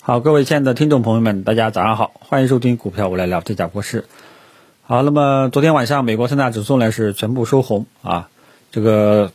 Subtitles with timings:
[0.00, 4.06] 好，各位亲爱的听众朋友们，大家早上好，欢迎收听股票我来聊，这家国事。
[4.82, 8.30] 好，那么昨天晚上美国三大指数呢是全部收红啊，
[8.70, 9.32] 这个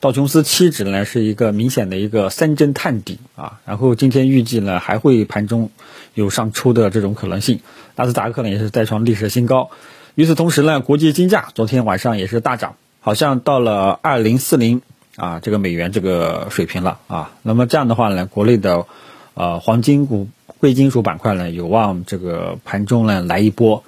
[0.00, 5.70] 道琼斯期指呢是一个明显的一个三针探底啊，然后今天预计呢还会盘中
[6.14, 7.60] 有上抽的这种可能性，
[7.96, 9.68] 纳斯达克呢也是再创历史新高。
[10.14, 14.80] 与此同时呢，国际金价昨天晚上也是大涨，好像到了二零四零
[15.16, 17.32] 啊这个美元这个水平了啊。
[17.42, 18.86] 那么这样的话呢，国内的
[19.34, 23.84] 呃黄金股、贵金属板块呢有望这个盘中呢来一波。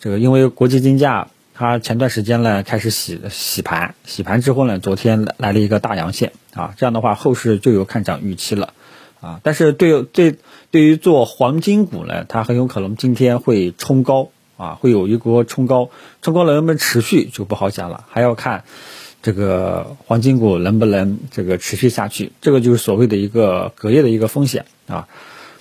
[0.00, 8.74] 这个因为国际金价它前段时间呢开始洗洗盘，洗盘之后呢，昨天来了一个大阳线啊，这样的话后市就有看涨预期了
[9.20, 9.40] 啊。
[9.44, 10.36] 但是对对
[10.70, 18.64] 对于做黄金股呢，它很有可能今天会冲高啊，会有一波冲高，冲高能不能持续就不好讲了，还要看
[19.22, 25.08] 这个黄金股能不能这个持续下去，这个就是所谓的一个隔夜的一个风险啊。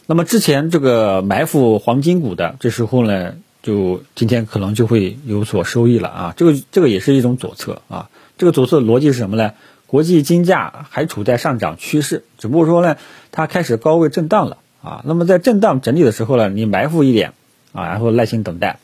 [0.07, 3.35] 那么之前这个埋伏黄金股的，这时候呢？
[3.63, 9.53] 就今天可能就会有所收益了啊，这个这个也是一种左侧啊，这个左侧逻辑是什么呢？
[9.85, 12.97] 国际金价还处在上涨趋势，只不过说呢，
[13.31, 15.03] 它开始高位震荡了啊。
[15.05, 17.33] 那么在震荡整理的时候呢，你埋伏一点
[17.71, 18.79] 啊，然后耐心等待，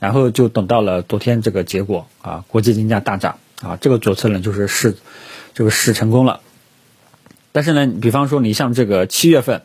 [0.00, 4.96] 然后就等到了昨天这个结果啊，国际金价大涨啊，这个左侧呢就是试
[5.54, 6.40] 这个试成功了。
[7.52, 9.62] 但是呢，比方说你像这个七月份，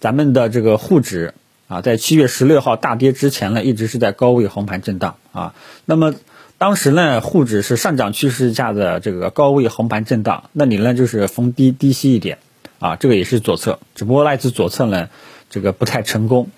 [0.00, 1.34] 咱们的这个沪指。
[1.68, 5.54] 啊，在七月十六号大跌之前呢，一直是在高位横盘震荡啊。
[5.84, 6.14] 那么
[6.56, 12.38] 当时呢，沪指是上涨趋势下的这个高位横盘震荡，那你呢就是逢低低吸一点
[12.78, 15.10] 啊，这个也是左侧，只不过那次左侧呢，
[15.50, 16.48] 这个不太成功，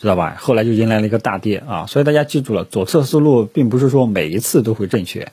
[0.00, 0.36] 知道吧？
[0.40, 1.86] 后来就迎来了一个大跌啊。
[1.86, 5.30] 所以大家记住了，左侧思路并不是说每一次都会正确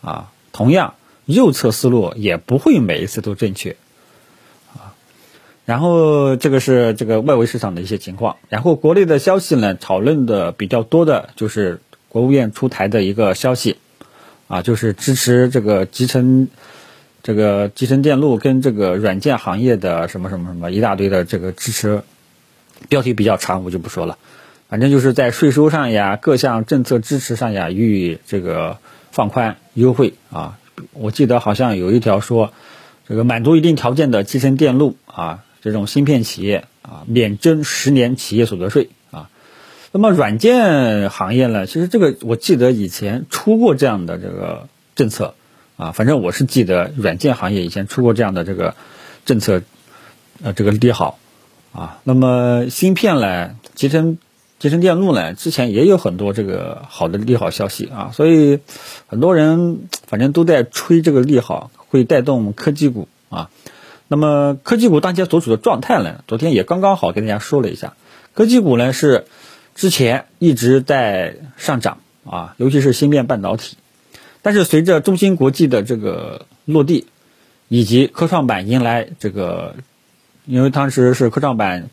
[0.00, 0.94] 啊，同样
[1.26, 3.76] 右侧思路也不会每一次都正确。
[4.74, 4.94] 啊
[5.66, 13.76] 然后这个是这个外围市场的一些情况，然后国内的消息呢，讨论的比较多的就是国务院出台的一个消息，
[14.48, 16.48] 啊，就是支持这个集成
[17.22, 22.02] 这个集成电路跟这个软件行业的什么什么什么一大堆的这个支持，
[22.88, 24.18] 标题比较长，我就不说了，
[24.68, 28.78] 反正就是在税收上呀，各项政策支持上呀予以这个
[29.10, 30.58] 放宽优惠啊，
[30.92, 32.52] 我记得好像有一条说，
[33.08, 35.44] 这个满足一定条件的集成电路啊。
[35.62, 39.28] 这种芯片企业啊，免征十年企业所得税啊。
[39.92, 41.66] 那么软件行业呢？
[41.66, 45.34] 其实这个我记得以前出过这样的这个政策
[45.76, 48.74] 啊，反正我是记得软件行业以前出过这样的这个
[49.26, 49.60] 政策，
[50.42, 51.18] 呃，这个利好
[51.72, 51.98] 啊。
[52.04, 54.16] 那么芯片呢，集成
[54.60, 58.60] 集成电路呢，之前也有很多这个好的利好消息啊，所以
[59.06, 63.48] 很多人反正都在吹这个利好会带动科技股啊。
[64.06, 66.22] 那么科技股当前所处的状态呢？
[66.28, 67.94] 昨天也刚刚好跟大家说了一下，
[68.34, 69.24] 科技股呢是
[69.74, 71.96] 之前一直在上涨
[72.26, 73.78] 啊，尤其是芯片半导体。
[74.42, 77.06] 但是随着中芯国际的这个落地，
[77.68, 79.76] 以及科创板迎来这个，
[80.44, 81.88] 因为当时是科创板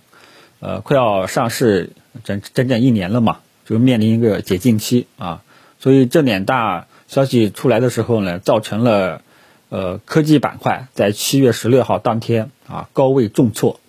[0.59, 1.91] 呃快要上市
[2.23, 5.41] 整整整一年了嘛，就面临一个解禁期啊，
[5.79, 9.22] 所以这两大消息出来的时候呢，造成了。
[9.69, 13.81] 呃，科技板块在七月十六号当天啊，高位重挫，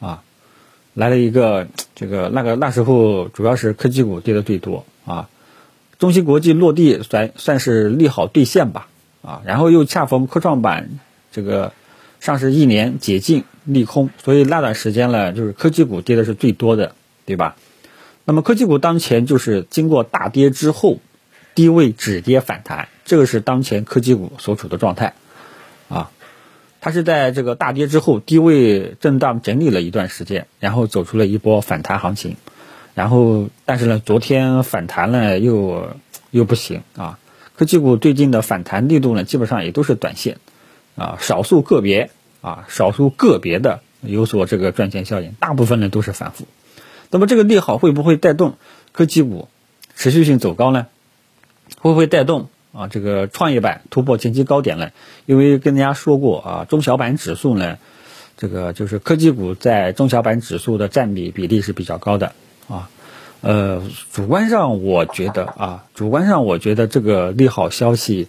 [0.00, 0.24] 啊，
[0.94, 5.28] 来了一个这个那个那时候主要是科技股跌的最多啊，
[6.00, 8.88] 中芯国际落地算算是利好兑现吧，
[9.22, 10.98] 啊，然后又恰逢科创板
[11.30, 11.72] 这个
[12.18, 16.96] 上市一年解禁利空，所以那段时间呢，就是科技股跌的是最多的，
[17.26, 17.56] 对吧？
[18.24, 21.00] 那么科技股当前就是经过大跌之后。
[21.56, 25.14] 低位止跌反弹，这个是当前科技股所处的状态，
[25.88, 26.10] 啊，
[26.82, 32.36] 它是在这个大跌之后低位震荡整理了一段时间，然后走出了一波反弹行情，
[32.92, 35.96] 然后但是呢，昨天反弹了又
[36.30, 37.18] 又不行啊，
[37.56, 40.36] 科技股最近的反弹力度呢基本上也都是短线，
[40.94, 42.10] 啊，少数个别
[42.42, 46.46] 啊，少数个别的有所这个赚钱效应，大部分呢都是反复，
[47.10, 48.54] 那么这个利好会不会带动
[48.92, 49.48] 科技股
[49.94, 50.86] 持续性走高呢？
[51.78, 52.86] 会不会带动啊？
[52.88, 54.90] 这个创业板突破前期高点呢？
[55.26, 57.78] 因为跟大家说过啊，中小板指数呢，
[58.36, 62.32] 这个就是科技股在中小板指数的占比比例是比较高的
[62.68, 62.88] 啊。
[63.42, 63.82] 呃，
[64.12, 68.28] 主观上我觉得啊，主观上我觉得这个利好消息，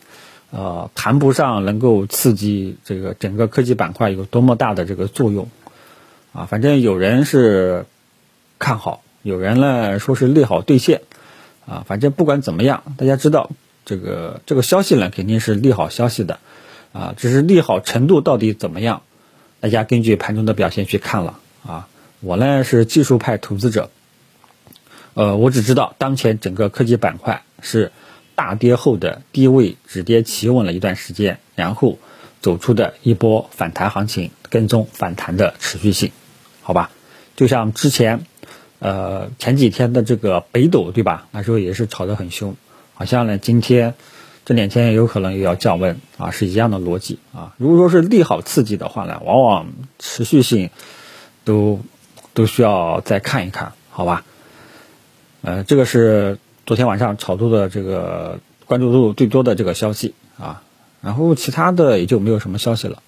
[0.51, 5.49] 呃，谈不上能够刺激这个整个科技板块有多么大的这个作用
[6.33, 6.45] 啊。
[6.45, 7.85] 反正有人是
[8.59, 11.01] 看好，有人呢说是利好兑现。
[11.65, 13.51] 啊，反正不管怎么样，大家知道
[13.83, 16.39] 这个这个消息呢，肯定是利好消息的，
[16.93, 19.01] 啊，只是利好程度到底怎么样，
[19.59, 21.89] 大家根据盘中的表现去看了啊。
[22.21, 23.91] 我呢是技术派投资者，
[25.13, 27.91] 呃，我只知道当前整个科技板块是
[28.33, 31.99] 大跌后的低位止跌企稳了一段时间，然后
[32.39, 36.13] 走出的一波反弹行情，跟踪反弹的持续性，
[36.61, 36.91] 好吧？
[37.35, 38.25] 就像之前，
[38.79, 41.27] 呃，前几天的这个北斗，对吧？
[41.31, 42.55] 那时候也是炒得很凶，
[42.93, 43.95] 好像呢今天。
[44.45, 47.53] 这两天有可能也要降温啊，是一样的逻辑啊。
[47.57, 49.67] 如果说是利好刺激的话呢，往往
[49.99, 50.69] 持续性
[51.43, 51.81] 都
[52.33, 54.23] 都需要再看一看，好吧？
[55.41, 60.63] 呃，这个是昨天晚上炒作的这个关注度最多的这个消息啊。
[61.01, 63.03] 然后其他的也就没有什么消息了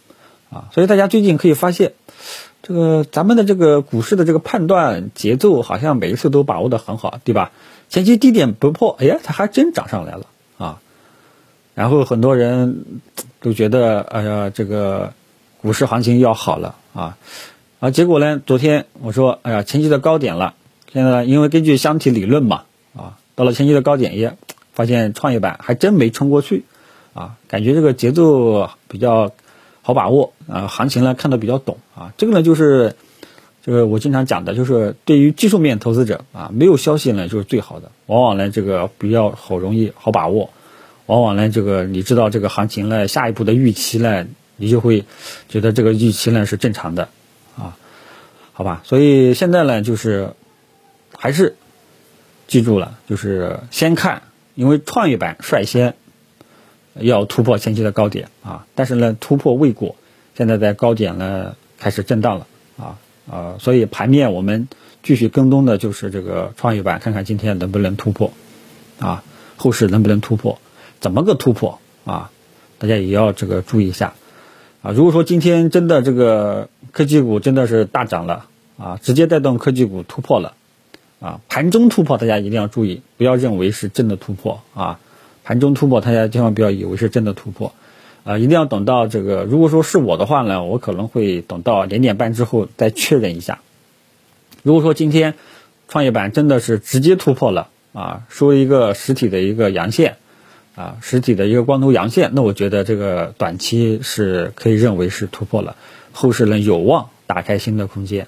[0.50, 0.68] 啊。
[0.74, 1.94] 所以大家最近可以发现，
[2.70, 7.52] 这个咱们的这个股市的这个判断节奏好像每一次都把握的很好，对吧？
[7.90, 10.28] 前期低点不破，哎呀，它还真涨上来了
[10.60, 10.80] 啊。
[11.74, 12.86] 然后很多人
[13.42, 15.14] 都觉得，哎呀，这个
[15.64, 17.18] 股市行情要好了啊，
[17.80, 20.54] 啊，结果呢，昨天我说，哎呀，前期的高点了，
[20.94, 22.66] 现在因为根据箱体理论嘛，
[22.96, 24.38] 啊，到了前期的高点，也
[24.74, 26.66] 发现创业板还真没冲过去，
[27.16, 29.32] 啊，感觉这个节奏比较
[29.82, 32.96] 好把握，啊，行情呢看得比较懂，啊，这个呢就是
[33.64, 40.50] 这个我经常讲的，就是对于技术面投资者啊，没有消息呢就是最好的，往往呢这个比较好容易好把握。
[41.06, 45.04] 往往呢，这个你知道这个行情呢，下一步的预期呢，你就会
[45.48, 47.10] 觉得这个预期呢是正常的，
[47.58, 47.76] 啊，
[48.54, 50.34] 好吧，所以现在呢，就是
[51.18, 51.56] 还是
[52.48, 54.22] 记住了，就是先看，
[54.54, 55.96] 因为创业板率先
[56.94, 59.96] 要突破前期的高点啊，但是呢，突破未果，
[60.40, 62.48] 现在在高点呢开始震荡了
[62.78, 62.98] 啊
[63.30, 64.70] 啊，所以盘面我们
[65.04, 68.32] 继续跟踪的就是这个创业板，看看今天能不能突破
[69.00, 69.22] 啊，
[69.58, 70.58] 后市能不能突破。
[71.02, 72.32] 怎么个突破啊？
[72.78, 74.14] 大家也要这个注意一下
[74.82, 74.94] 啊！
[74.94, 78.46] 如果说今天真的这个科技股真的是大涨了
[78.78, 80.54] 啊，直接带动科技股突破了
[81.20, 85.02] 啊，盘中突破大家一定要注意，不要认为是真的突破啊！
[85.44, 87.74] 盘中突破大家千万不要以为是真的突破
[88.30, 88.38] 啊！
[88.38, 93.60] 一定要等到这个，如果说是我的话呢，我可能会等到两点半之后再确认一下。
[94.62, 95.34] 如果说今天
[95.88, 100.18] 创业板真的是直接突破了啊，收一个实体的一个阳线。
[100.76, 105.76] 啊，实体的一个光头阳线，那我觉得这个短期是可以认为是突破了，
[106.14, 108.28] 后市呢有望打开新的空间，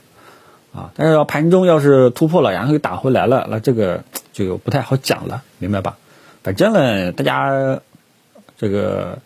[0.74, 5.98] 啊，但是要盘中要是突破了，然后又打回来了，那这个就不太好讲了，明白吧？
[6.44, 7.80] 反正呢，大家
[8.58, 9.20] 这个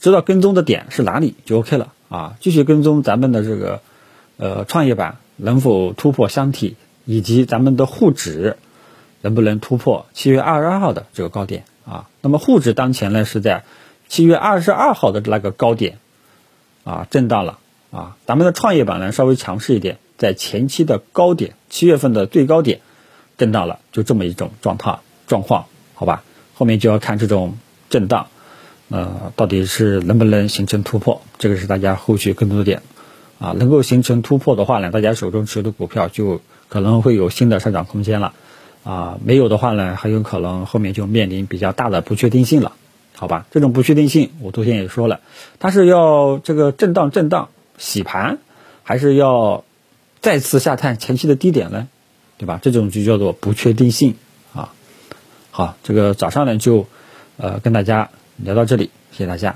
[0.00, 3.80] 知道跟踪的点是哪里就 OK 了啊，继续跟踪咱们的这个
[4.36, 8.56] 呃创业板能否突破箱体，以及咱们的沪指
[9.22, 11.64] 能不能突破七月二十二号的这个高点。
[11.86, 13.64] 啊，那么沪指当前呢是在
[14.08, 15.98] 七月二十二号的那个高点
[16.84, 17.58] 啊震荡了
[17.90, 22.80] 啊，咱们的创业板呢稍微强势一点，在前期的高点七月份的最高点
[23.36, 26.22] 震荡了，就这么一种状态状况，好吧？
[26.54, 27.58] 后面就要看这种
[27.90, 28.28] 震荡，
[28.88, 32.82] 呃，到底是能不能形成突破，这个是大家后续更多的点
[33.38, 38.32] 啊，能够形成突破的话呢，大家手中持有的股票就可能会有新的上涨空间了。
[38.84, 42.72] 啊，没有的话呢，很有可能后面就面临比较大的不确定性了，
[43.14, 43.46] 好吧？
[43.50, 45.20] 这种不确定性，我昨天也说了，
[45.58, 47.48] 它是要这个震荡震荡
[47.78, 48.38] 洗盘，
[48.82, 49.64] 还是要
[50.20, 51.88] 再次下探前期的低点呢？
[52.36, 52.60] 对吧？
[52.60, 54.16] 这种就叫做不确定性
[54.52, 54.74] 啊。
[55.50, 56.86] 好，这个早上呢就
[57.38, 59.54] 呃跟大家聊到这里，谢谢大家。